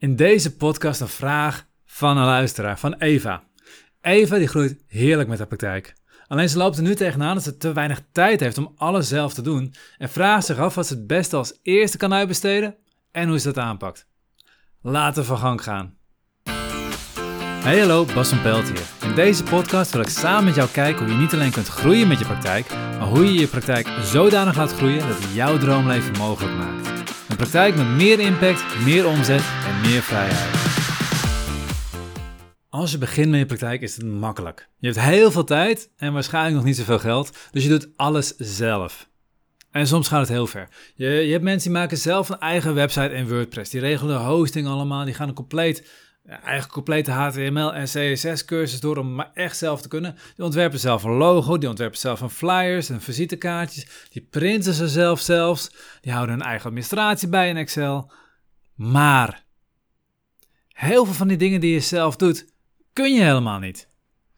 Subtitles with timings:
[0.00, 3.42] In deze podcast een vraag van een luisteraar, van Eva.
[4.00, 5.94] Eva die groeit heerlijk met haar praktijk.
[6.26, 9.34] Alleen ze loopt er nu tegenaan dat ze te weinig tijd heeft om alles zelf
[9.34, 12.74] te doen en vraagt zich af wat ze het beste als eerste kan uitbesteden
[13.10, 14.06] en hoe ze dat aanpakt.
[14.82, 15.96] Laten we van gang gaan.
[17.62, 19.08] Hey hallo, Bas van Pelt hier.
[19.08, 22.08] In deze podcast wil ik samen met jou kijken hoe je niet alleen kunt groeien
[22.08, 26.18] met je praktijk, maar hoe je je praktijk zodanig laat groeien dat het jouw droomleven
[26.18, 26.97] mogelijk maakt.
[27.28, 30.66] Een praktijk met meer impact, meer omzet en meer vrijheid.
[32.68, 34.68] Als je begint met je praktijk is het makkelijk.
[34.78, 38.36] Je hebt heel veel tijd en waarschijnlijk nog niet zoveel geld, dus je doet alles
[38.36, 39.08] zelf.
[39.70, 40.68] En soms gaat het heel ver.
[40.94, 43.70] Je, je hebt mensen die maken zelf een eigen website in WordPress.
[43.70, 45.04] Die regelen de hosting allemaal.
[45.04, 45.88] Die gaan een compleet,
[46.28, 50.16] eigen complete HTML en CSS cursus door om maar echt zelf te kunnen.
[50.36, 51.58] Die ontwerpen zelf een logo.
[51.58, 54.08] Die ontwerpen zelf een flyers en visitekaartjes.
[54.08, 55.70] Die printen ze zelf zelfs.
[56.00, 58.12] Die houden hun eigen administratie bij in Excel.
[58.74, 59.44] Maar
[60.68, 62.52] heel veel van die dingen die je zelf doet,
[62.92, 63.88] kun je helemaal niet.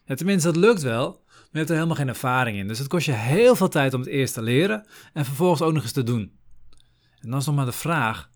[0.05, 2.69] Tenminste, dat lukt wel, maar je hebt er helemaal geen ervaring in.
[2.69, 5.73] Dus het kost je heel veel tijd om het eerst te leren en vervolgens ook
[5.73, 6.39] nog eens te doen.
[7.21, 8.31] En dan is nog maar de vraag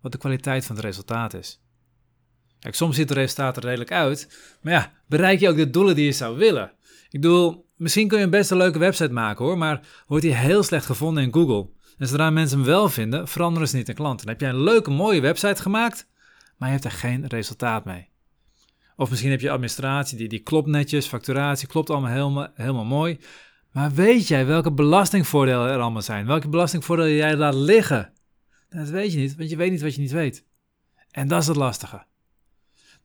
[0.00, 1.60] wat de kwaliteit van het resultaat is.
[2.60, 5.94] Kijk, soms ziet het resultaat er redelijk uit, maar ja, bereik je ook de doelen
[5.94, 6.72] die je zou willen?
[7.10, 10.34] Ik bedoel, misschien kun je een best een leuke website maken hoor, maar wordt die
[10.34, 11.68] heel slecht gevonden in Google.
[11.98, 14.18] En zodra mensen hem wel vinden, veranderen ze niet in klant.
[14.18, 16.08] Dan heb jij een leuke, mooie website gemaakt,
[16.56, 18.08] maar je hebt er geen resultaat mee.
[18.96, 23.18] Of misschien heb je administratie, die, die klopt netjes, facturatie klopt allemaal helemaal, helemaal mooi.
[23.72, 26.26] Maar weet jij welke belastingvoordelen er allemaal zijn?
[26.26, 28.12] Welke belastingvoordelen jij laat liggen?
[28.68, 30.44] Dat weet je niet, want je weet niet wat je niet weet.
[31.10, 32.06] En dat is het lastige.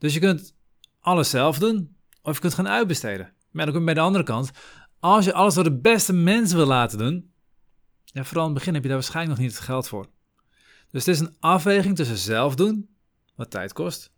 [0.03, 0.55] Dus je kunt
[0.99, 3.33] alles zelf doen, of je kunt gaan uitbesteden.
[3.51, 4.51] Maar dan kom je bij de andere kant.
[4.99, 7.31] Als je alles door de beste mensen wil laten doen,
[8.03, 10.05] ja, vooral in het begin heb je daar waarschijnlijk nog niet het geld voor.
[10.91, 12.95] Dus het is een afweging tussen zelf doen,
[13.35, 14.11] wat tijd kost,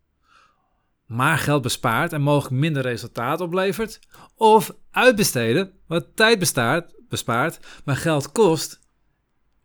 [1.06, 4.00] maar geld bespaart en mogelijk minder resultaat oplevert,
[4.36, 8.80] of uitbesteden, wat tijd bestaat, bespaart, maar geld kost,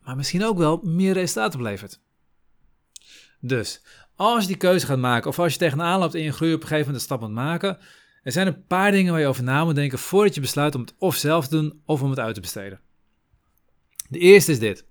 [0.00, 2.00] maar misschien ook wel meer resultaat oplevert.
[3.41, 3.82] Dus
[4.20, 6.60] als je die keuze gaat maken, of als je tegenaan loopt in je groei op
[6.60, 7.78] een gegeven moment een stap moet maken,
[8.22, 10.81] er zijn een paar dingen waar je over na moet denken voordat je besluit om
[10.81, 12.80] het of zelf te doen of om het uit te besteden.
[14.09, 14.84] De eerste is dit.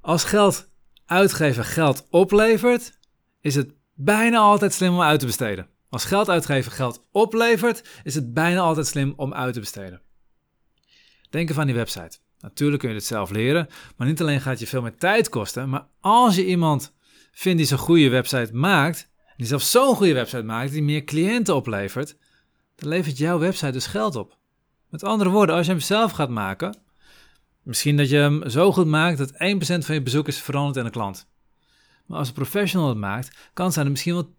[0.00, 0.70] Als geld
[1.06, 2.98] uitgeven geld oplevert,
[3.40, 5.68] is het bijna altijd slim om uit te besteden.
[5.88, 10.00] Als geld uitgeven geld oplevert, is het bijna altijd slim om uit te besteden.
[11.30, 12.18] Denk even aan die website.
[12.38, 15.68] Natuurlijk kun je het zelf leren, maar niet alleen gaat je veel meer tijd kosten,
[15.68, 16.94] maar als je iemand
[17.38, 21.54] vindt die zo'n goede website maakt, die zelfs zo'n goede website maakt die meer cliënten
[21.54, 22.16] oplevert,
[22.74, 24.38] dan levert jouw website dus geld op.
[24.90, 26.78] Met andere woorden, als je hem zelf gaat maken,
[27.62, 29.36] misschien dat je hem zo goed maakt dat 1%
[29.84, 31.28] van je bezoekers verandert in een klant.
[32.06, 34.34] Maar als een professional het maakt, kan zijn dat misschien wel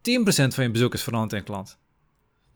[0.48, 1.78] 10% van je bezoekers verandert in een klant.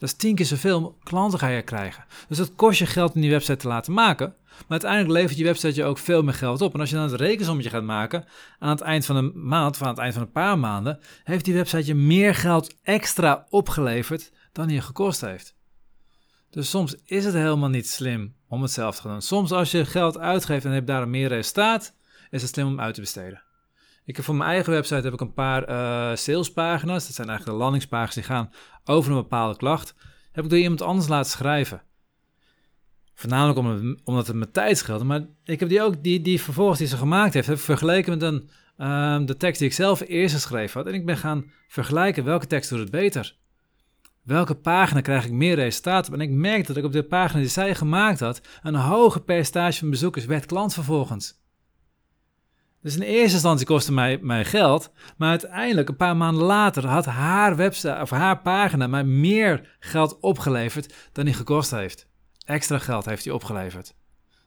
[0.02, 2.06] Dat is 10 keer zoveel klanten ga je krijgen.
[2.28, 4.36] Dus dat kost je geld om die website te laten maken.
[4.46, 6.74] Maar uiteindelijk levert je website je ook veel meer geld op.
[6.74, 8.26] En als je dan het rekensommetje gaat maken,
[8.60, 11.46] aan het eind van een maand of aan het eind van een paar maanden, heeft
[11.46, 15.56] die website je meer geld extra opgeleverd dan die je gekost heeft.
[16.50, 19.22] Dus soms is het helemaal niet slim om het zelf te doen.
[19.22, 21.96] Soms als je geld uitgeeft en hebt daar meer resultaat,
[22.30, 23.44] is het slim om uit te besteden.
[24.12, 27.06] Ik heb voor mijn eigen website heb ik een paar uh, salespagina's.
[27.06, 28.50] Dat zijn eigenlijk de landingspagina's die gaan
[28.84, 29.96] over een bepaalde klacht.
[30.32, 31.82] Heb ik door iemand anders laten schrijven.
[33.14, 33.58] Voornamelijk
[34.04, 35.04] omdat het mijn tijd scheelt.
[35.04, 38.12] Maar ik heb die ook, die, die vervolgens die ze gemaakt heeft, heb ik vergeleken
[38.12, 40.90] met een, uh, de tekst die ik zelf eerst geschreven had.
[40.90, 43.38] En ik ben gaan vergelijken welke tekst doet het beter.
[44.24, 46.14] Welke pagina krijg ik meer resultaat op?
[46.14, 49.80] En ik merkte dat ik op de pagina die zij gemaakt had, een hoger percentage
[49.80, 51.41] van bezoekers werd klant vervolgens.
[52.82, 57.06] Dus in eerste instantie kostte mij, mij geld, maar uiteindelijk een paar maanden later had
[57.06, 62.08] haar website of haar pagina mij meer geld opgeleverd dan die gekost heeft.
[62.46, 63.96] Extra geld heeft hij opgeleverd.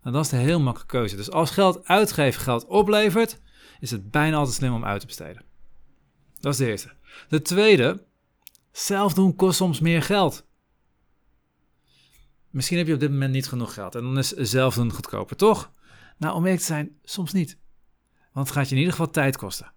[0.03, 1.17] Nou, dat is een heel makkelijke keuze.
[1.17, 3.41] Dus als geld uitgeven geld oplevert,
[3.81, 5.45] is het bijna altijd slim om uit te besteden.
[6.41, 6.93] Dat is de eerste.
[7.29, 8.05] De tweede,
[8.73, 10.47] zelf doen kost soms meer geld.
[12.51, 15.37] Misschien heb je op dit moment niet genoeg geld en dan is zelf doen goedkoper,
[15.37, 15.73] toch?
[16.19, 17.59] Nou, om eerlijk te zijn, soms niet.
[18.35, 19.73] Want het gaat je in ieder geval tijd kosten.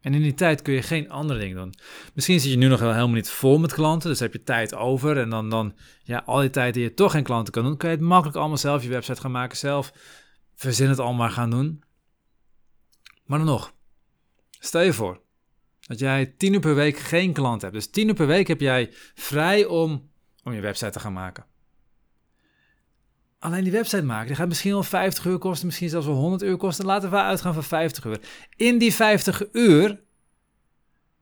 [0.00, 1.74] En in die tijd kun je geen andere dingen doen.
[2.14, 5.18] Misschien zit je nu nog helemaal niet vol met klanten, dus heb je tijd over.
[5.18, 7.90] En dan, dan ja, al die tijd die je toch geen klanten kan doen, kan
[7.90, 9.92] je het makkelijk allemaal zelf je website gaan maken, zelf
[10.54, 11.82] verzin het allemaal gaan doen.
[13.24, 13.72] Maar dan nog,
[14.50, 15.20] stel je voor
[15.80, 17.74] dat jij tien uur per week geen klant hebt.
[17.74, 20.10] Dus tien uur per week heb jij vrij om,
[20.42, 21.46] om je website te gaan maken.
[23.44, 26.42] Alleen die website maken, die gaat misschien wel 50 uur kosten, misschien zelfs wel 100
[26.42, 26.84] uur kosten.
[26.84, 28.20] Laten we uitgaan van 50 uur.
[28.56, 30.00] In die 50 uur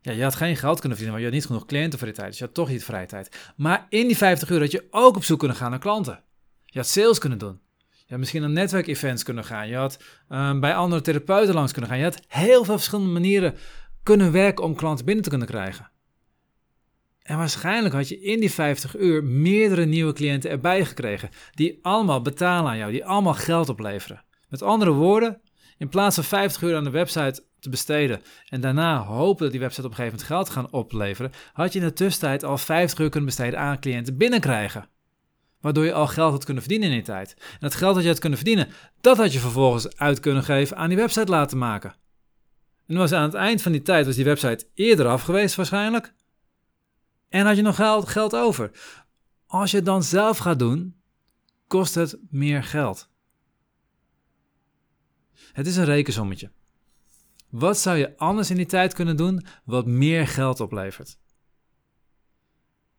[0.01, 2.17] Ja, je had geen geld kunnen verdienen, maar je had niet genoeg cliënten voor die
[2.17, 2.29] tijd.
[2.29, 3.53] Dus je had toch niet vrije tijd.
[3.57, 6.23] Maar in die 50 uur had je ook op zoek kunnen gaan naar klanten.
[6.65, 7.61] Je had sales kunnen doen.
[7.91, 9.69] Je had misschien naar netwerkevents kunnen gaan.
[9.69, 9.99] Je had
[10.29, 11.99] um, bij andere therapeuten langs kunnen gaan.
[11.99, 13.55] Je had heel veel verschillende manieren
[14.03, 15.91] kunnen werken om klanten binnen te kunnen krijgen.
[17.23, 21.31] En waarschijnlijk had je in die 50 uur meerdere nieuwe cliënten erbij gekregen.
[21.55, 24.25] Die allemaal betalen aan jou, die allemaal geld opleveren.
[24.49, 25.41] Met andere woorden,
[25.79, 29.61] in plaats van 50 uur aan de website te besteden en daarna hopen dat die
[29.61, 32.99] website op een gegeven moment geld gaan opleveren, had je in de tussentijd al 50
[32.99, 34.89] uur kunnen besteden aan cliënten binnenkrijgen.
[35.61, 37.35] Waardoor je al geld had kunnen verdienen in die tijd.
[37.39, 38.69] En dat geld dat je had kunnen verdienen,
[39.01, 41.95] dat had je vervolgens uit kunnen geven aan die website laten maken.
[42.87, 46.15] En was aan het eind van die tijd was die website eerder af geweest waarschijnlijk.
[47.33, 48.71] En had je nog geld, geld over.
[49.47, 50.97] Als je het dan zelf gaat doen,
[51.67, 53.09] kost het meer geld.
[55.53, 56.51] Het is een rekensommetje.
[57.51, 61.19] Wat zou je anders in die tijd kunnen doen wat meer geld oplevert?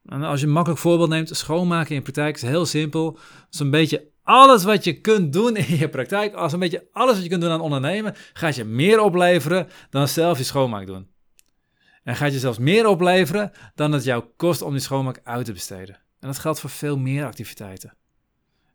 [0.06, 3.18] En als je een makkelijk voorbeeld neemt, schoonmaken in praktijk is heel simpel.
[3.50, 7.24] Zo'n beetje alles wat je kunt doen in je praktijk, als een beetje alles wat
[7.24, 11.13] je kunt doen aan ondernemen, gaat je meer opleveren dan zelf je schoonmaak doen.
[12.04, 15.54] En gaat je zelfs meer opleveren dan het jou kost om die schoonmaak uit te
[15.54, 15.96] besteden.
[15.96, 17.94] En dat geldt voor veel meer activiteiten.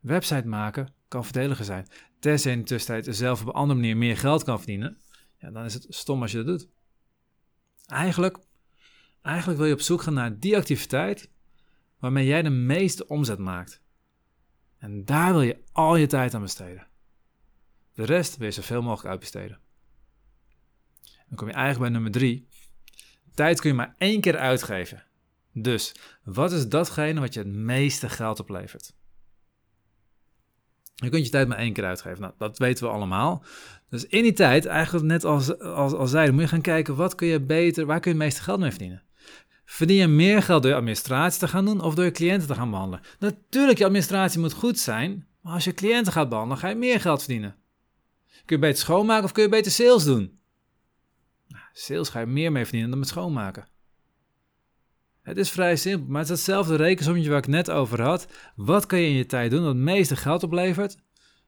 [0.00, 1.86] Website maken kan verdediger zijn.
[2.18, 4.98] Tenzij in de tussentijd zelf op een andere manier meer geld kan verdienen,
[5.38, 6.68] ja, dan is het stom als je dat doet.
[7.86, 8.38] Eigenlijk,
[9.22, 11.30] eigenlijk wil je op zoek gaan naar die activiteit
[11.98, 13.82] waarmee jij de meeste omzet maakt.
[14.78, 16.86] En daar wil je al je tijd aan besteden.
[17.92, 19.58] De rest wil je zoveel mogelijk uitbesteden.
[21.28, 22.47] Dan kom je eigenlijk bij nummer drie.
[23.38, 25.04] Tijd kun je maar één keer uitgeven.
[25.52, 25.94] Dus
[26.24, 28.92] wat is datgene wat je het meeste geld oplevert?
[30.94, 32.20] Je kunt je tijd maar één keer uitgeven.
[32.20, 33.44] Nou, dat weten we allemaal.
[33.90, 37.14] Dus in die tijd, eigenlijk net als, als, als zeiden, moet je gaan kijken wat
[37.14, 39.02] kun je beter, waar kun je het meeste geld mee verdienen.
[39.64, 42.54] Verdien je meer geld door je administratie te gaan doen of door je cliënten te
[42.54, 43.04] gaan behandelen?
[43.18, 47.00] Natuurlijk, je administratie moet goed zijn, maar als je cliënten gaat behandelen, ga je meer
[47.00, 47.56] geld verdienen.
[48.44, 50.37] Kun je beter schoonmaken of kun je beter sales doen?
[51.78, 53.68] Sales ga je meer mee verdienen dan met schoonmaken.
[55.22, 58.26] Het is vrij simpel, maar het is hetzelfde rekensommetje waar ik net over had.
[58.56, 60.96] Wat kan je in je tijd doen dat het meeste geld oplevert,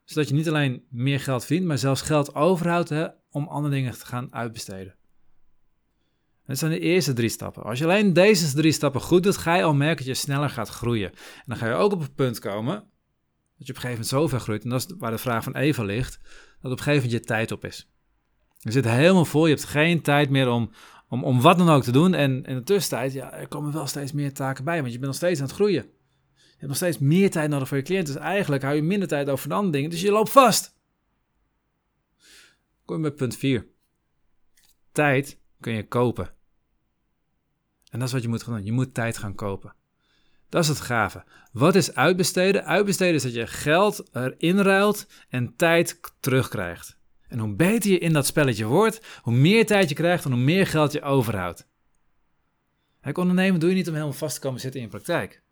[0.05, 3.93] zodat je niet alleen meer geld verdient, maar zelfs geld overhoudt hè, om andere dingen
[3.93, 4.95] te gaan uitbesteden.
[6.47, 7.63] Dat zijn de eerste drie stappen.
[7.63, 10.51] Als je alleen deze drie stappen goed doet, ga je al merken dat je sneller
[10.51, 11.11] gaat groeien.
[11.11, 14.07] En dan ga je ook op het punt komen dat je op een gegeven moment
[14.07, 16.19] zoveel groeit, en dat is waar de vraag van Eva ligt,
[16.61, 17.89] dat op een gegeven moment je tijd op is.
[18.63, 20.71] Je zit helemaal vol, je hebt geen tijd meer om,
[21.09, 22.15] om, om wat dan ook te doen.
[22.15, 25.07] En in de tussentijd, ja, er komen wel steeds meer taken bij, want je bent
[25.07, 25.83] nog steeds aan het groeien.
[26.35, 28.15] Je hebt nog steeds meer tijd nodig voor je cliënten.
[28.15, 30.79] Dus eigenlijk hou je minder tijd over voor andere dingen, dus je loopt vast.
[32.85, 33.67] Kom je bij punt 4.
[34.93, 36.33] Tijd kun je kopen.
[37.91, 38.65] En dat is wat je moet gaan doen.
[38.65, 39.75] Je moet tijd gaan kopen.
[40.49, 41.25] Dat is het gave.
[41.53, 42.65] Wat is uitbesteden?
[42.65, 47.00] Uitbesteden is dat je geld erin ruilt en tijd terugkrijgt.
[47.31, 50.41] En hoe beter je in dat spelletje wordt, hoe meer tijd je krijgt en hoe
[50.41, 51.69] meer geld je overhoudt.
[53.01, 55.43] Kijk, ondernemen doe je niet om helemaal vast te komen zitten in je praktijk.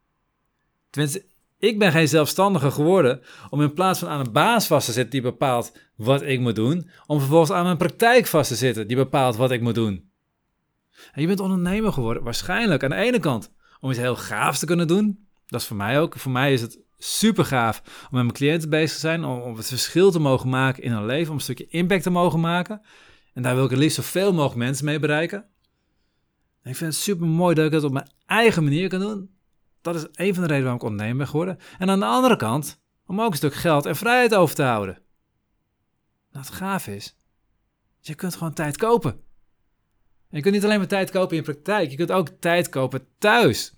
[0.91, 1.25] Tenminste,
[1.59, 3.21] ik ben geen zelfstandige geworden
[3.51, 6.57] om in plaats van aan een baas vast te zitten die bepaalt wat ik moet
[6.57, 10.11] doen, om vervolgens aan mijn praktijk vast te zitten die bepaalt wat ik moet doen.
[11.13, 14.67] En je bent ondernemer geworden, waarschijnlijk aan de ene kant om iets heel gaafs te
[14.67, 15.27] kunnen doen.
[15.47, 16.19] Dat is voor mij ook.
[16.19, 19.69] Voor mij is het super gaaf om met mijn cliënten bezig te zijn, om, het
[19.69, 22.81] verschil te mogen maken in hun leven, om een stukje impact te mogen maken.
[23.35, 25.39] En daar wil ik het liefst zoveel mogelijk mensen mee bereiken.
[26.63, 29.31] En ik vind het super mooi dat ik het op mijn eigen manier kan doen.
[29.81, 31.59] Dat is een van de redenen waarom ik ondernemer ben geworden.
[31.79, 35.03] En aan de andere kant, om ook een stuk geld en vrijheid over te houden.
[36.33, 37.17] Nou, het gaaf is,
[38.01, 39.11] je kunt gewoon tijd kopen.
[40.31, 43.07] En je kunt niet alleen maar tijd kopen in praktijk, je kunt ook tijd kopen
[43.19, 43.75] thuis.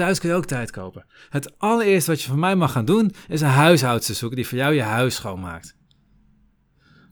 [0.00, 1.04] Thuis kun je ook tijd kopen.
[1.30, 4.58] Het allereerste wat je van mij mag gaan doen, is een huishoudster zoeken die voor
[4.58, 5.76] jou je huis schoonmaakt.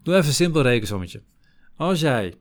[0.02, 1.22] Doe even een simpel rekensommetje.
[1.76, 2.34] Als jij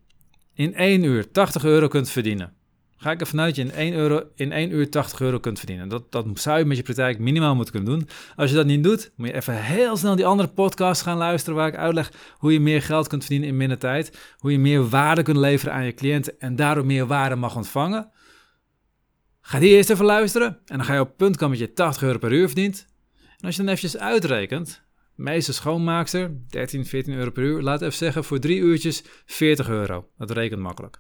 [0.54, 2.54] in 1 uur 80 euro kunt verdienen,
[2.98, 5.58] ga ik ervan uit dat je in 1, euro, in 1 uur 80 euro kunt
[5.58, 5.90] verdienen.
[5.90, 8.10] Dat, dat zou je met je praktijk minimaal moeten kunnen doen.
[8.36, 11.56] Als je dat niet doet, moet je even heel snel die andere podcast gaan luisteren
[11.56, 14.36] waar ik uitleg hoe je meer geld kunt verdienen in minder tijd.
[14.38, 18.12] Hoe je meer waarde kunt leveren aan je cliënten en daardoor meer waarde mag ontvangen.
[19.48, 22.04] Ga die eerst even luisteren en dan ga je op punt komen dat je 80
[22.04, 22.88] euro per uur verdient.
[23.38, 24.84] En als je dan eventjes uitrekent,
[25.16, 30.10] meeste schoonmaakster, 13, 14 euro per uur, laat even zeggen voor drie uurtjes 40 euro.
[30.18, 31.00] Dat rekent makkelijk.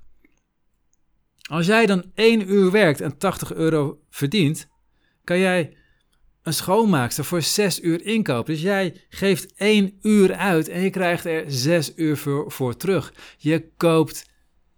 [1.50, 4.68] Als jij dan 1 uur werkt en 80 euro verdient,
[5.24, 5.77] kan jij
[6.42, 8.54] een schoonmaakster voor 6 uur inkopen.
[8.54, 13.13] Dus jij geeft 1 uur uit en je krijgt er 6 uur voor, voor terug.
[13.38, 14.30] Je koopt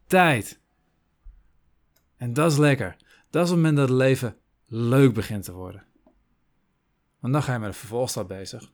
[0.08, 0.60] tijd.
[2.18, 3.08] En dat is lekker.
[3.30, 5.86] Dat is het moment dat het leven leuk begint te worden.
[7.20, 8.72] Want dan ga je met een vervolgstap bezig.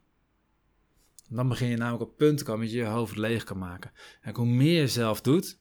[1.30, 3.92] Dan begin je namelijk op punt te komen dat je je hoofd leeg kan maken.
[4.22, 5.60] En hoe meer je zelf doet,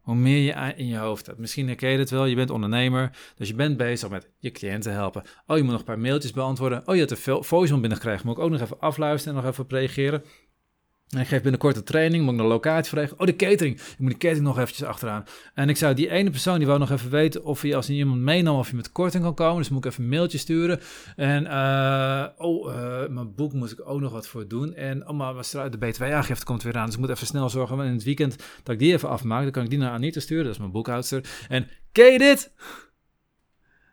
[0.00, 1.38] hoe meer je in je hoofd hebt.
[1.38, 4.92] Misschien herken je het wel, je bent ondernemer, dus je bent bezig met je cliënten
[4.92, 5.22] helpen.
[5.46, 6.88] Oh, je moet nog een paar mailtjes beantwoorden.
[6.88, 9.64] Oh, je hebt een voicemail binnengekregen, moet ik ook nog even afluisteren en nog even
[9.68, 10.24] reageren.
[11.06, 13.20] En ik geef binnenkort een training, moet ik een locatie verregelen.
[13.20, 13.80] Oh, de catering.
[13.80, 15.24] Ik moet de catering nog eventjes achteraan.
[15.54, 17.96] En ik zou die ene persoon, die wou nog even weten of hij als hij
[17.96, 19.56] iemand meenam, of je met korting kan komen.
[19.56, 20.80] Dus moet ik even een mailtje sturen.
[21.16, 24.74] En, uh, oh, uh, mijn boek moet ik ook nog wat voor doen.
[24.74, 25.34] En, oh, maar
[25.70, 26.86] de BTW-aangifte komt weer aan.
[26.86, 29.42] Dus ik moet even snel zorgen in het weekend dat ik die even afmaak.
[29.42, 31.28] Dan kan ik die naar Anita sturen, dat is mijn boekhoudster.
[31.48, 32.52] En, ken je dit?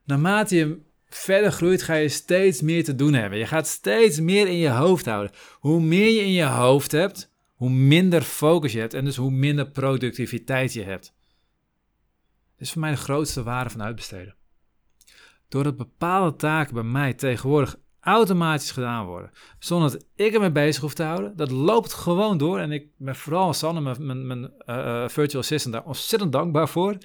[0.05, 0.81] Naarmate je
[1.15, 3.39] verder groeit, ga je steeds meer te doen hebben.
[3.39, 5.31] Je gaat steeds meer in je hoofd houden.
[5.59, 9.31] Hoe meer je in je hoofd hebt, hoe minder focus je hebt en dus hoe
[9.31, 11.13] minder productiviteit je hebt.
[12.51, 14.35] Dat is voor mij de grootste waarde van uitbesteden.
[15.47, 20.93] Doordat bepaalde taken bij mij tegenwoordig automatisch gedaan worden, zonder dat ik ermee bezig hoef
[20.93, 22.59] te houden, dat loopt gewoon door.
[22.59, 26.97] En ik ben vooral Sanne, mijn, mijn, mijn uh, virtual assistant, daar ontzettend dankbaar voor.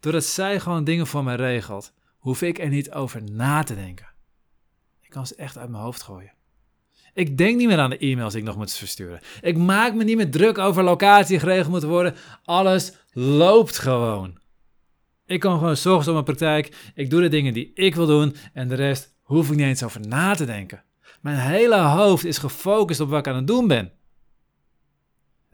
[0.00, 1.92] Doordat zij gewoon dingen voor mij regelt
[2.26, 4.06] hoef ik er niet over na te denken.
[5.00, 6.32] Ik kan ze echt uit mijn hoofd gooien.
[7.14, 9.20] Ik denk niet meer aan de e-mails die ik nog moet versturen.
[9.40, 12.14] Ik maak me niet meer druk over locatie geregeld moet worden.
[12.44, 14.38] Alles loopt gewoon.
[15.26, 16.92] Ik kan gewoon zorgen op mijn praktijk.
[16.94, 19.82] Ik doe de dingen die ik wil doen en de rest hoef ik niet eens
[19.82, 20.84] over na te denken.
[21.20, 23.92] Mijn hele hoofd is gefocust op wat ik aan het doen ben.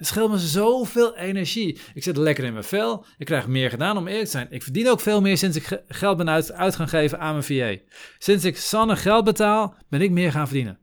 [0.02, 1.80] Het scheelt me zoveel energie.
[1.94, 3.04] Ik zit lekker in mijn vel.
[3.18, 4.47] Ik krijg meer gedaan om eerlijk te zijn.
[4.50, 7.85] Ik verdien ook veel meer sinds ik geld ben uit, gaan geven aan mijn VA.
[8.18, 10.78] Sinds ik Sanne geld betaal, ben ik meer gaan verdienen.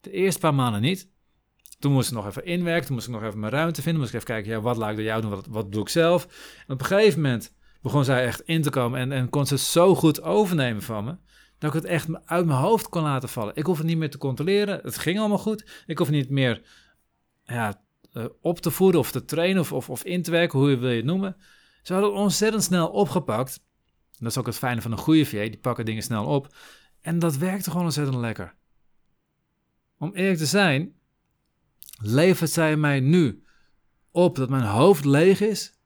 [0.00, 1.10] De eerste paar maanden niet.
[1.78, 2.86] Toen moest ik nog even inwerken.
[2.86, 4.00] Toen moest ik nog even mijn ruimte vinden.
[4.00, 5.30] Moest ik even kijken, ja, wat laat ik door jou doen?
[5.30, 6.24] Wat, wat doe ik zelf?
[6.66, 9.00] Op een gegeven moment begon zij echt in te komen.
[9.00, 11.16] En, en kon ze het zo goed overnemen van me.
[11.58, 13.56] Dat ik het echt uit mijn hoofd kon laten vallen.
[13.56, 14.80] Ik hoef het niet meer te controleren.
[14.82, 15.82] Het ging allemaal goed.
[15.86, 16.62] Ik hoef niet meer
[17.44, 17.83] ja,
[18.14, 20.76] uh, op te voeden of te trainen of, of, of in te werken, hoe je
[20.76, 21.36] wil je het noemen.
[21.82, 23.64] Ze hadden ontzettend snel opgepakt.
[24.18, 26.56] dat is ook het fijne van een goede VA, die pakken dingen snel op.
[27.00, 28.54] En dat werkte gewoon ontzettend lekker.
[29.98, 30.94] Om eerlijk te zijn,
[31.98, 33.44] levert zij mij nu
[34.10, 35.78] op dat mijn hoofd leeg is.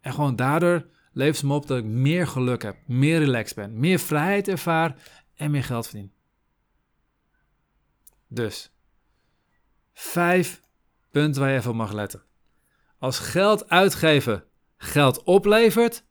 [0.00, 3.78] En gewoon daardoor levert ze me op dat ik meer geluk heb, meer relaxed ben,
[3.78, 5.02] meer vrijheid ervaar
[5.34, 6.12] en meer geld verdien.
[8.28, 8.72] Dus,
[9.92, 10.62] vijf
[11.10, 12.22] Punt waar je even op mag letten.
[12.98, 14.44] Als geld uitgeven
[14.76, 16.04] geld oplevert,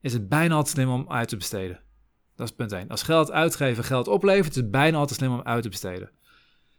[0.00, 1.80] is het bijna altijd slim om uit te besteden.
[2.36, 2.88] Dat is punt 1.
[2.88, 6.10] Als geld uitgeven geld oplevert, is het bijna altijd slim om uit te besteden.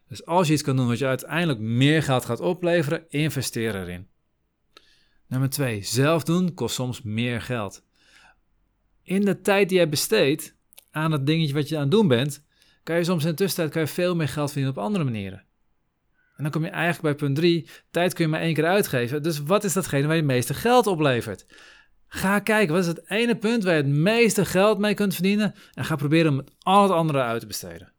[0.08, 4.08] Dus als je iets kan doen wat je uiteindelijk meer geld gaat opleveren, investeer erin.
[5.28, 5.84] Nummer 2.
[5.84, 7.84] Zelf doen kost soms meer geld.
[9.04, 10.56] In de tijd die je besteedt
[10.92, 12.44] aan het dingetje wat je aan het doen bent,
[12.84, 15.46] kan je soms in de tussentijd kan je veel meer geld verdienen op andere manieren.
[16.42, 17.70] En dan kom je eigenlijk bij punt 3.
[17.92, 19.24] Tijd kun je maar één keer uitgeven.
[19.24, 21.46] Dus wat is datgene waar je het meeste geld oplevert?
[22.08, 25.56] Ga kijken, wat is het ene punt waar je het meeste geld mee kunt verdienen?
[25.74, 27.94] En ga proberen om al het andere uit te besteden.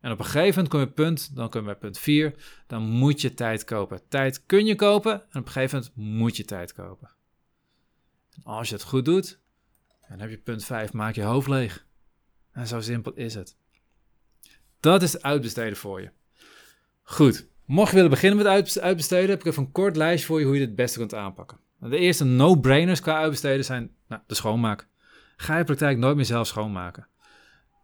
[0.00, 2.34] En op een gegeven moment kom je punt, dan kom je bij punt 4,
[2.66, 4.00] dan moet je tijd kopen.
[4.08, 7.10] Tijd kun je kopen en op een gegeven moment moet je tijd kopen.
[8.36, 9.40] En als je het goed doet,
[10.08, 11.86] dan heb je punt 5, maak je hoofd leeg.
[12.52, 13.56] En zo simpel is het.
[14.80, 16.10] Dat is uitbesteden voor je.
[17.06, 18.46] Goed, mocht je willen beginnen met
[18.80, 21.14] uitbesteden, heb ik even een kort lijstje voor je hoe je dit het beste kunt
[21.14, 21.58] aanpakken.
[21.78, 24.88] De eerste no-brainers qua uitbesteden zijn nou, de schoonmaak.
[25.36, 27.08] Ga je praktijk nooit meer zelf schoonmaken.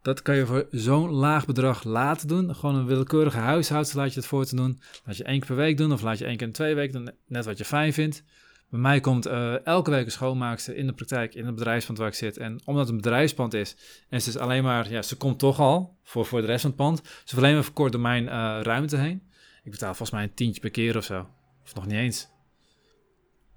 [0.03, 2.55] Dat kan je voor zo'n laag bedrag laten doen.
[2.55, 4.81] Gewoon een willekeurige huishoudster laat je het voor te doen.
[5.05, 6.93] Laat je één keer per week doen of laat je één keer in twee weken
[6.93, 7.15] doen.
[7.27, 8.25] Net wat je fijn vindt.
[8.71, 12.09] Bij mij komt uh, elke week een schoonmaakster in de praktijk, in het bedrijfspand waar
[12.09, 12.37] ik zit.
[12.37, 13.77] En omdat het een bedrijfspand is,
[14.09, 16.71] en ze is alleen maar, ja, ze komt toch al voor, voor de rest van
[16.71, 17.03] het pand.
[17.25, 19.23] Ze verlenen me voor kort door mijn uh, ruimte heen.
[19.63, 21.29] Ik betaal volgens mij een tientje per keer of zo.
[21.63, 22.29] Of nog niet eens.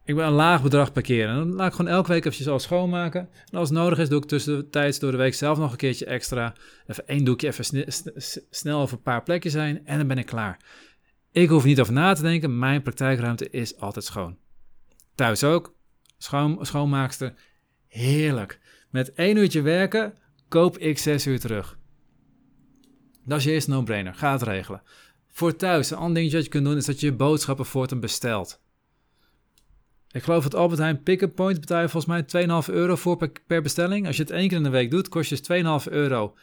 [0.05, 1.27] Ik ben een laag bedrag per keer.
[1.27, 3.29] En dan laat ik gewoon elke week eventjes al schoonmaken.
[3.51, 6.05] En als het nodig is, doe ik tussentijds door de week zelf nog een keertje
[6.05, 6.53] extra.
[6.87, 7.85] Even één doekje, even sne
[8.49, 9.85] snel over een paar plekjes zijn.
[9.85, 10.59] En dan ben ik klaar.
[11.31, 12.59] Ik hoef niet over na te denken.
[12.59, 14.37] Mijn praktijkruimte is altijd schoon.
[15.15, 15.75] Thuis ook.
[16.17, 17.33] Schoon, schoonmaakster.
[17.87, 18.59] Heerlijk.
[18.89, 20.17] Met één uurtje werken
[20.47, 21.77] koop ik zes uur terug.
[23.25, 24.13] Dat is je eerste no-brainer.
[24.13, 24.81] Ga het regelen.
[25.27, 27.99] Voor thuis, een ander dingetje wat je kunt doen is dat je je boodschappen voortaan
[27.99, 28.61] bestelt.
[30.11, 33.61] Ik geloof dat Albert Heijn Pick-up Point betaal je volgens mij 2,5 euro voor per,
[33.61, 34.07] bestelling.
[34.07, 36.35] Als je het één keer in de week doet, kost je 2,5 euro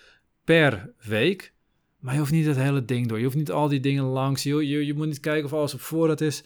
[0.45, 1.53] per week.
[1.99, 3.19] Maar je hoeft niet het hele ding door.
[3.19, 4.43] Je hoeft niet al die dingen langs.
[4.43, 6.43] Je, je moet niet kijken of alles op voorraad is.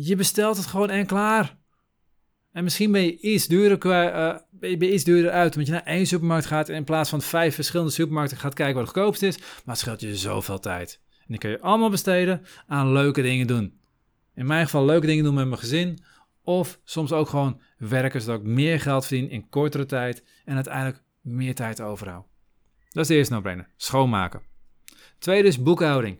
[0.00, 1.56] Je bestelt het gewoon en klaar.
[2.52, 5.82] En misschien ben je iets duurder, uh, ben je iets duurder uit, omdat je naar
[5.82, 9.22] één supermarkt gaat en in plaats van vijf verschillende supermarkten gaat kijken wat het goedkoopst
[9.22, 9.38] is.
[9.38, 11.00] Maar het scheelt je zoveel tijd.
[11.10, 13.80] En die kun je allemaal besteden aan leuke dingen doen.
[14.34, 15.98] In mijn geval leuke dingen doen met mijn gezin.
[16.42, 21.02] Of soms ook gewoon werken zodat ik meer geld verdien in kortere tijd en uiteindelijk
[21.20, 22.26] meer tijd overhoud.
[22.90, 23.68] Dat is de eerste no-brainer.
[23.76, 24.42] Schoonmaken.
[25.18, 26.18] Tweede is boekhouding.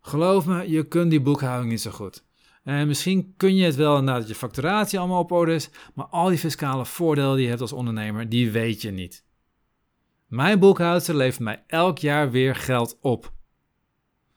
[0.00, 2.26] Geloof me, je kunt die boekhouding niet zo goed.
[2.68, 6.28] En misschien kun je het wel nadat je facturatie allemaal op orde is, maar al
[6.28, 9.24] die fiscale voordelen die je hebt als ondernemer, die weet je niet.
[10.26, 13.32] Mijn boekhoudster levert mij elk jaar weer geld op.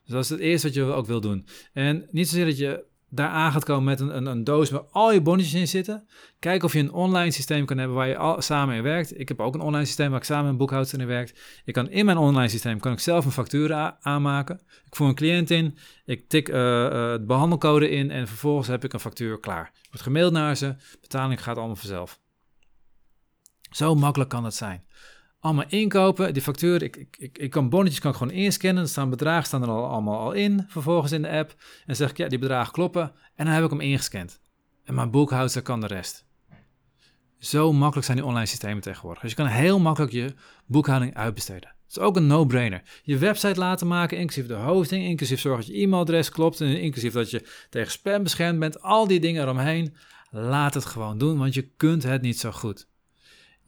[0.04, 1.48] Dus dat is het eerste wat je ook wil doen.
[1.74, 4.84] En niet zozeer dat je daar aan gaat komen met een, een, een, doos waar
[4.92, 6.08] al je bonnetjes in zitten.
[6.40, 9.20] Kijk of je een online systeem kan hebben waar je al, samen in werkt.
[9.20, 11.40] Ik heb ook een online systeem waar ik samen een boekhoudster in werkt.
[11.66, 14.62] Ik kan in mijn online systeem kan ik zelf een factuur aanmaken.
[14.86, 18.84] Ik voer een cliënt in, ik tik uh, uh, de behandelcode in en vervolgens heb
[18.84, 19.72] ik een factuur klaar.
[19.90, 22.20] Wordt gemaild naar ze, betaling gaat allemaal vanzelf.
[23.70, 24.86] Zo makkelijk kan het zijn
[25.42, 26.34] allemaal inkopen.
[26.34, 28.84] Die factuur, ik, ik, ik, kan bonnetjes kan ik gewoon inscannen.
[28.84, 31.56] Er staan bedragen staan er al, allemaal al in, vervolgens in de app.
[31.86, 33.12] En zeg ik, ja, die bedragen kloppen.
[33.36, 34.42] En dan heb ik hem ingescand.
[34.84, 36.26] En mijn boekhoudster kan de rest.
[37.38, 39.22] Zo makkelijk zijn die online systemen tegenwoordig.
[39.22, 40.34] Dus je kan heel makkelijk je
[40.66, 41.70] boekhouding uitbesteden.
[41.70, 42.82] Het is ook een no-brainer.
[43.04, 47.14] Je website laten maken, inclusief de hosting, inclusief zorgen dat je e-mailadres klopt, en inclusief
[47.14, 49.96] dat je tegen spam beschermd bent, al die dingen eromheen.
[50.30, 52.88] Laat het gewoon doen, want je kunt het niet zo goed.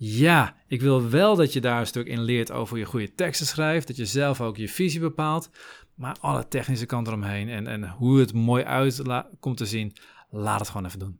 [0.06, 3.46] Ja, ik wil wel dat je daar een stuk in leert over je goede teksten
[3.46, 5.50] schrijft, dat je zelf ook je visie bepaalt,
[5.96, 9.02] maar alle technische kant eromheen en, en hoe het mooi uit
[9.40, 9.96] komt te zien,
[10.30, 11.20] laat het gewoon even doen.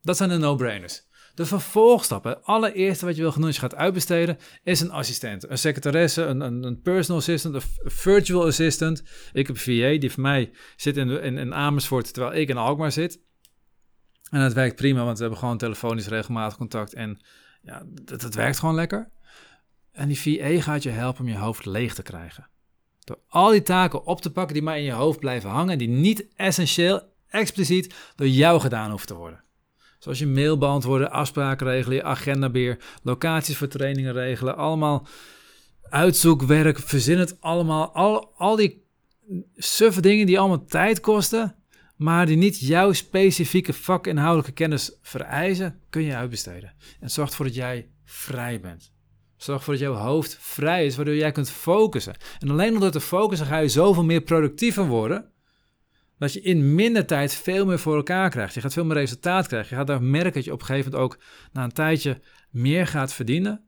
[0.00, 1.06] Dat zijn de no-brainers.
[1.34, 5.50] De vervolgstappen, het allereerste wat je wil als je gaat uitbesteden, is een assistent.
[5.50, 9.02] Een secretaresse, een, een, een personal assistant, een virtual assistant.
[9.32, 12.56] Ik heb een VA, die voor mij zit in, in, in Amersfoort, terwijl ik in
[12.56, 13.20] Alkmaar zit.
[14.30, 17.20] En dat werkt prima, want we hebben gewoon telefonisch regelmatig contact en
[17.60, 19.08] ja, dat, dat werkt gewoon lekker.
[19.92, 22.48] En die VA gaat je helpen om je hoofd leeg te krijgen.
[23.04, 25.88] Door al die taken op te pakken die maar in je hoofd blijven hangen, die
[25.88, 29.42] niet essentieel, expliciet door jou gedaan hoeven te worden.
[29.98, 35.06] Zoals je mail beantwoorden, afspraken regelen, je agendabeheer, locaties voor trainingen regelen, allemaal
[35.82, 37.94] uitzoekwerk, verzin het allemaal.
[37.94, 38.86] Al, al die
[39.56, 41.54] suffe dingen die allemaal tijd kosten,
[41.98, 46.72] maar die niet jouw specifieke vakinhoudelijke kennis vereisen, kun je uitbesteden.
[47.00, 48.92] En zorg ervoor dat jij vrij bent.
[49.36, 52.14] Zorg ervoor dat jouw hoofd vrij is, waardoor jij kunt focussen.
[52.38, 55.30] En alleen door te focussen ga je zoveel meer productiever worden,
[56.18, 58.54] dat je in minder tijd veel meer voor elkaar krijgt.
[58.54, 59.70] Je gaat veel meer resultaat krijgen.
[59.70, 62.86] Je gaat daar merken dat je op een gegeven moment ook na een tijdje meer
[62.86, 63.64] gaat verdienen,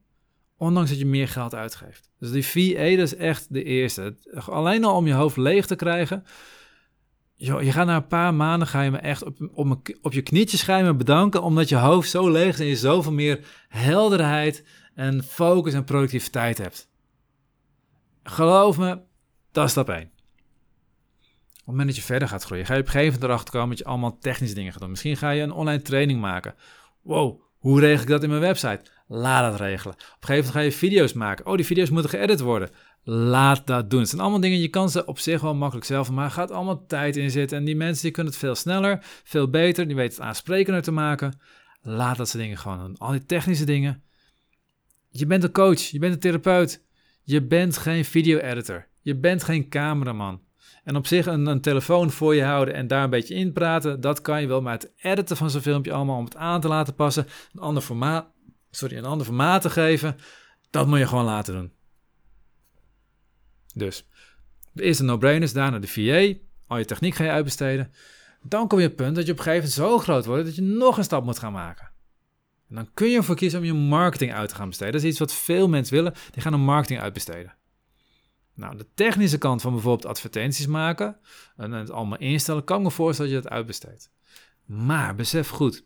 [0.57, 2.09] ondanks dat je meer geld uitgeeft.
[2.19, 4.15] Dus die VA, is echt de eerste.
[4.33, 6.23] Alleen al om je hoofd leeg te krijgen,
[7.41, 9.23] je gaat na een paar maanden ga je me echt
[9.53, 12.75] op, op, je knietjes ga me bedanken, omdat je hoofd zo leeg is en je
[12.75, 14.63] zoveel meer helderheid
[14.95, 16.89] en focus en productiviteit hebt.
[18.23, 18.99] Geloof me,
[19.51, 19.97] dat is stap 1.
[20.01, 20.07] Op
[21.57, 23.69] het moment dat je verder gaat groeien, ga je op een gegeven moment erachter komen
[23.69, 24.89] dat je allemaal technische dingen gaat doen.
[24.89, 26.55] Misschien ga je een online training maken.
[27.01, 28.81] Wow, hoe regel ik dat in mijn website?
[29.07, 29.93] Laat dat regelen.
[29.93, 31.45] Op een gegeven moment ga je video's maken.
[31.45, 32.69] Oh, die video's moeten geëdit worden.
[33.03, 33.99] Laat dat doen.
[33.99, 36.85] Het zijn allemaal dingen, je kan ze op zich wel makkelijk zelf, maar gaat allemaal
[36.85, 37.57] tijd in zitten.
[37.57, 40.91] En die mensen die kunnen het veel sneller, veel beter, die weten het aansprekender te
[40.91, 41.39] maken.
[41.81, 42.97] Laat dat soort dingen gewoon doen.
[42.97, 44.03] Al die technische dingen.
[45.09, 46.83] Je bent een coach, je bent een therapeut.
[47.23, 48.87] Je bent geen video-editor.
[49.01, 50.41] Je bent geen cameraman.
[50.83, 54.01] En op zich een, een, telefoon voor je houden en daar een beetje in praten,
[54.01, 54.61] dat kan je wel.
[54.61, 57.83] Maar het editen van zo'n filmpje allemaal om het aan te laten passen, een ander
[57.83, 58.27] formaat,
[58.71, 60.15] sorry, een ander formaat te geven,
[60.69, 61.71] dat moet je gewoon laten doen.
[63.73, 64.05] Dus
[64.73, 67.91] de eerste no-brainers, daarna de VA, al je techniek ga je uitbesteden.
[68.43, 70.45] Dan kom je op het punt dat je op een gegeven moment zo groot wordt
[70.45, 71.91] dat je nog een stap moet gaan maken.
[72.69, 74.93] En dan kun je ervoor kiezen om je marketing uit te gaan besteden.
[74.93, 77.55] Dat is iets wat veel mensen willen, die gaan een marketing uitbesteden.
[78.53, 81.17] Nou, de technische kant van bijvoorbeeld advertenties maken
[81.55, 84.11] en het allemaal instellen, kan me voorstellen dat je dat uitbesteedt.
[84.65, 85.83] Maar besef goed,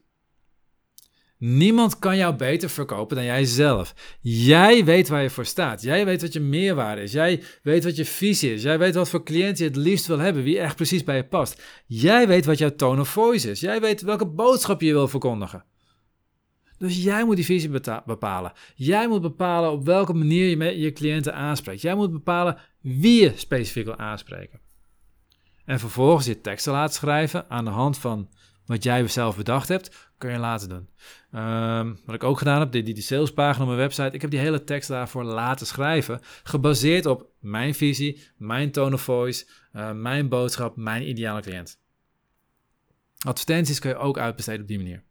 [1.37, 3.93] Niemand kan jou beter verkopen dan jij zelf.
[4.21, 5.81] Jij weet waar je voor staat.
[5.81, 7.11] Jij weet wat je meerwaarde is.
[7.11, 8.63] Jij weet wat je visie is.
[8.63, 10.43] Jij weet wat voor cliënt je het liefst wil hebben.
[10.43, 11.63] Wie echt precies bij je past.
[11.85, 13.59] Jij weet wat jouw tone of voice is.
[13.59, 15.63] Jij weet welke boodschap je wil verkondigen.
[16.77, 17.69] Dus jij moet die visie
[18.05, 18.51] bepalen.
[18.75, 21.81] Jij moet bepalen op welke manier je je cliënten aanspreekt.
[21.81, 24.59] Jij moet bepalen wie je specifiek wil aanspreken.
[25.65, 28.29] En vervolgens je teksten laten schrijven aan de hand van
[28.65, 30.89] wat jij zelf bedacht hebt, kun je laten doen.
[31.31, 34.31] Ehm, wat ik ook gedaan heb, die, die, die salespagina op mijn website, ik heb
[34.31, 39.91] die hele tekst daarvoor laten schrijven, gebaseerd op mijn visie, mijn tone of voice, uh,
[39.91, 41.79] mijn boodschap, mijn ideale cliënt.
[43.19, 45.03] Advertenties kun je ook uitbesteden op die manier.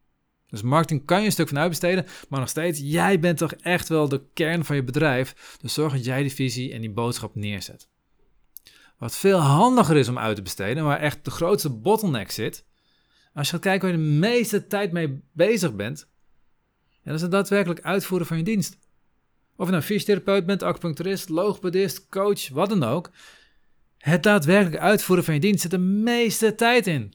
[0.48, 3.88] Dus marketing kan je een stuk van uitbesteden, maar nog steeds, jij bent toch echt
[3.88, 5.56] wel de kern van je bedrijf.
[5.60, 7.88] Dus zorg dat jij die visie en die boodschap neerzet.
[8.98, 12.64] Wat veel handiger is om uit te besteden, waar echt de grootste bottleneck zit.
[13.34, 16.08] Als je gaat kijken waar je de meeste tijd mee bezig bent,
[16.90, 18.78] ja, dat is het daadwerkelijk uitvoeren van je dienst.
[19.56, 23.10] Of je nou fysiotherapeut bent, acupuncturist, logopedist, coach, wat dan ook.
[23.98, 27.14] Het daadwerkelijk uitvoeren van je dienst zit de meeste tijd in.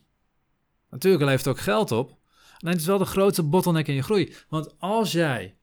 [0.90, 2.18] Natuurlijk levert het ook geld op.
[2.60, 4.36] En het is wel de grootste bottleneck in je groei.
[4.50, 5.56] Want als jij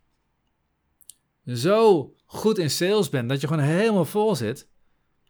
[1.46, 4.68] zo goed in sales bent dat je gewoon helemaal vol zit,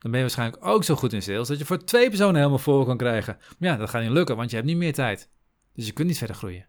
[0.07, 2.59] dan ben je waarschijnlijk ook zo goed in sales dat je voor twee personen helemaal
[2.59, 3.37] vol kan krijgen.
[3.59, 5.31] Maar ja, dat gaat niet lukken, want je hebt niet meer tijd.
[5.75, 6.66] Dus je kunt niet verder groeien.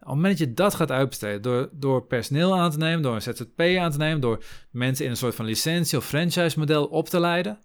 [0.00, 3.14] Op het moment dat je dat gaat uitbesteden, door, door personeel aan te nemen, door
[3.14, 6.86] een ZZP aan te nemen, door mensen in een soort van licentie of franchise model
[6.86, 7.58] op te leiden,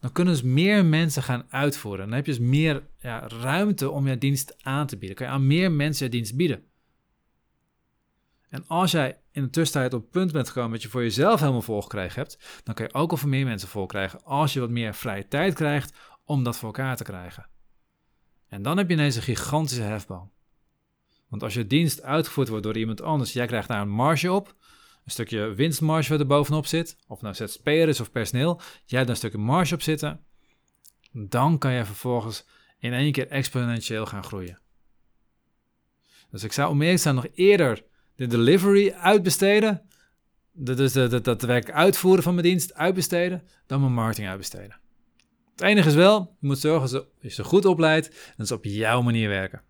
[0.00, 2.06] dan kunnen dus meer mensen gaan uitvoeren.
[2.06, 5.16] Dan heb je dus meer ja, ruimte om je dienst aan te bieden.
[5.16, 6.64] Kan je aan meer mensen je dienst bieden.
[8.48, 11.40] En als jij in de tussentijd op het punt bent gekomen dat je voor jezelf
[11.40, 14.60] helemaal volgekregen hebt, dan kan je ook al voor meer mensen vol krijgen als je
[14.60, 17.48] wat meer vrije tijd krijgt om dat voor elkaar te krijgen.
[18.48, 20.30] En dan heb je ineens een gigantische hefboom.
[21.28, 24.54] Want als je dienst uitgevoerd wordt door iemand anders, jij krijgt daar een marge op,
[25.04, 29.10] een stukje winstmarge wat er bovenop zit, of nou ZZP'er is of personeel, jij hebt
[29.10, 30.20] een stukje marge op zitten,
[31.12, 32.46] dan kan je vervolgens
[32.78, 34.58] in één keer exponentieel gaan groeien.
[36.30, 37.84] Dus ik zou om eerlijk zijn nog eerder
[38.16, 39.82] de delivery uitbesteden,
[40.52, 44.76] dus de, dat werk uitvoeren van mijn dienst uitbesteden, dan mijn marketing uitbesteden.
[45.52, 48.64] Het enige is wel, je moet zorgen dat je ze goed opleidt en ze op
[48.64, 49.62] jouw manier werken.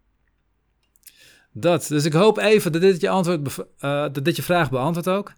[1.52, 1.86] Dat.
[1.88, 3.64] Dus ik hoop even dat dit je, antwoord, uh,
[4.12, 5.32] dat dit je vraag beantwoordt ook.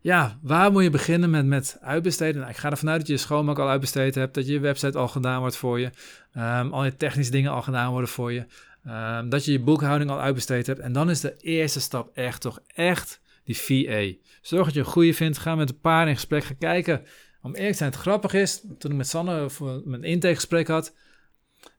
[0.00, 2.36] Ja, waar moet je beginnen met, met uitbesteden?
[2.40, 4.98] Nou, ik ga ervan uit dat je je schoonmaak al uitbesteed hebt, dat je website
[4.98, 5.90] al gedaan wordt voor je,
[6.36, 8.46] um, al je technische dingen al gedaan worden voor je,
[8.86, 10.80] um, dat je je boekhouding al uitbesteed hebt.
[10.80, 14.18] En dan is de eerste stap echt toch echt die VA.
[14.42, 17.02] Zorg dat je een goede vindt, ga met een paar in gesprek, ga kijken.
[17.42, 19.48] Om eerlijk te zijn, het grappig is, toen ik met Sanne
[19.84, 20.94] mijn intakegesprek had,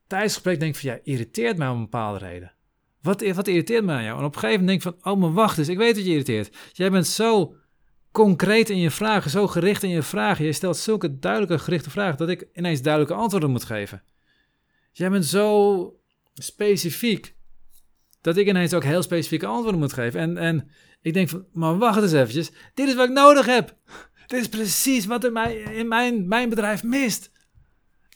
[0.07, 2.53] tijdens het gesprek denk ik van, ja, irriteert mij om een bepaalde reden.
[3.01, 4.19] Wat, wat irriteert me aan jou?
[4.19, 6.03] En op een gegeven moment denk ik van, oh maar wacht eens, ik weet dat
[6.03, 6.57] je irriteert.
[6.73, 7.55] Jij bent zo
[8.11, 10.45] concreet in je vragen, zo gericht in je vragen.
[10.45, 14.03] Je stelt zulke duidelijke gerichte vragen dat ik ineens duidelijke antwoorden moet geven.
[14.91, 15.98] Jij bent zo
[16.43, 17.35] specifiek
[18.21, 20.19] dat ik ineens ook heel specifieke antwoorden moet geven.
[20.19, 20.69] En, en
[21.01, 23.75] ik denk van, maar wacht eens eventjes, dit is wat ik nodig heb.
[24.27, 27.31] Dit is precies wat in, mij, in mijn, mijn bedrijf mist.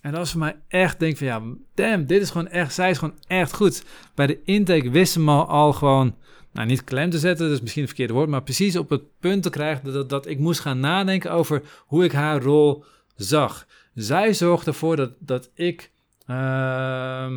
[0.02, 1.42] En dat was voor mij echt, denk van ja,
[1.74, 3.84] damn, dit is gewoon echt, zij is gewoon echt goed.
[4.16, 6.16] Bij de intake wisten ze al gewoon,
[6.52, 9.20] nou niet klem te zetten, dat is misschien het verkeerde woord, maar precies op het
[9.20, 12.84] punt te krijgen dat, dat ik moest gaan nadenken over hoe ik haar rol
[13.16, 13.68] zag.
[13.94, 15.92] Zij zorgde ervoor dat, dat ik
[16.28, 17.32] uh,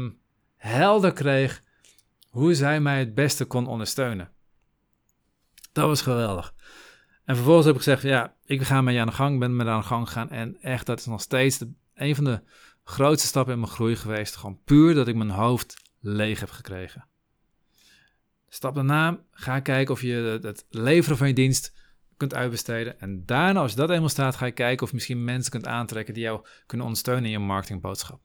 [0.67, 1.63] helder kreeg
[2.29, 4.31] hoe zij mij het beste kon ondersteunen.
[5.73, 6.55] Dat was geweldig.
[7.25, 9.67] En vervolgens heb ik gezegd, ja, ik ga met je aan de gang, ben met
[9.67, 10.31] aan de gang gegaan.
[10.31, 12.41] En echt, dat is nog steeds de een van de
[12.85, 14.37] grootste stappen in mijn groei geweest.
[14.37, 17.07] Gewoon puur dat ik mijn hoofd leeg heb gekregen.
[18.49, 21.73] Stap daarna, ga kijken of je het leveren van je dienst
[22.17, 23.01] kunt uitbesteden.
[23.01, 26.15] En daarna, als dat eenmaal staat, ga je kijken of je misschien mensen kunt aantrekken
[26.15, 28.21] die jou kunnen ondersteunen in je marketingboodschap.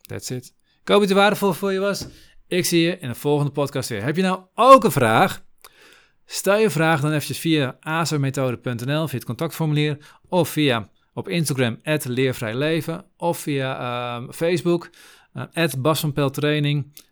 [0.00, 0.54] That's it.
[0.84, 2.06] Ik hoop dat het waardevol voor je was.
[2.46, 4.02] Ik zie je in de volgende podcast weer.
[4.02, 5.44] Heb je nou ook een vraag?
[6.24, 13.04] Stel je vraag dan eventjes via azermethode.nl, via het contactformulier of via op Instagram, leervrijleven.
[13.16, 13.80] Of via
[14.20, 14.90] uh, Facebook,
[15.34, 15.44] uh.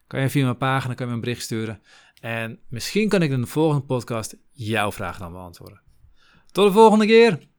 [0.07, 1.83] Kan je via mijn pagina kan je een bericht sturen.
[2.21, 5.81] En misschien kan ik in de volgende podcast jouw vraag dan beantwoorden.
[6.51, 7.51] Tot de volgende keer.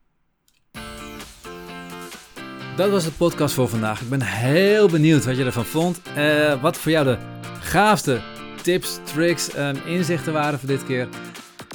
[2.76, 4.02] Dat was de podcast voor vandaag.
[4.02, 6.02] Ik ben heel benieuwd wat je ervan vond.
[6.18, 7.18] Uh, wat voor jou de
[7.60, 8.22] gaafste
[8.62, 11.08] tips, tricks en inzichten waren voor dit keer.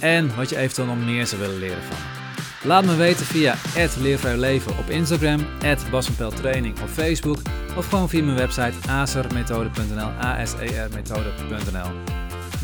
[0.00, 1.96] En wat je eventueel nog meer zou willen leren van.
[2.68, 3.54] Laat me weten via
[4.37, 5.46] Leven op Instagram,
[6.34, 7.38] Training op Facebook
[7.76, 11.90] of gewoon via mijn website asermethode.nl, asermethode.nl.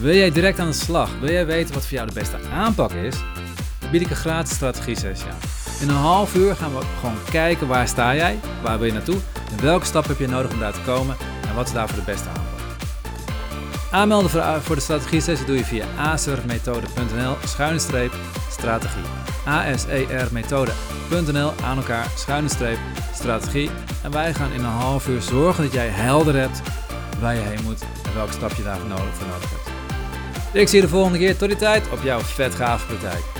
[0.00, 1.10] Wil jij direct aan de slag?
[1.20, 3.16] Wil jij weten wat voor jou de beste aanpak is?
[3.80, 5.63] Dan bied ik een gratis strategie sessie aan.
[5.80, 9.18] In een half uur gaan we gewoon kijken waar sta jij, waar wil je naartoe
[9.50, 11.16] en welke stap heb je nodig om daar te komen
[11.48, 12.42] en wat is daarvoor de beste aanpak.
[13.90, 14.30] Aanmelden
[14.62, 18.12] voor de strategie sessie doe je via asermethode.nl schuine streep
[18.50, 22.78] strategie asermethode.nl aan elkaar schuine streep
[23.14, 23.70] strategie.
[24.02, 26.60] En wij gaan in een half uur zorgen dat jij helder hebt
[27.20, 29.68] waar je heen moet en welke stap je daarvoor nodig, voor nodig hebt.
[30.52, 31.36] Ik zie je de volgende keer.
[31.36, 33.33] Tot die tijd op jouw vet gave praktijk.